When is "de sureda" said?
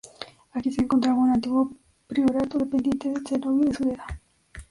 3.69-4.07